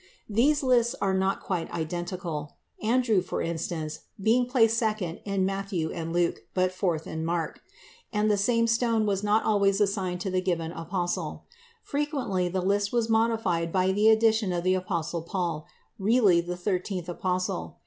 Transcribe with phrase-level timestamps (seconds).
[0.27, 6.39] These lists are not quite identical—Andrew, for instance, being placed second in Matthew and Luke,
[6.55, 11.45] but fourth in Mark—and the same stone was not always assigned to a given apostle.
[11.83, 15.67] Frequently the list was modified by the addition of the apostle Paul,
[15.99, 17.77] really the thirteenth apostle.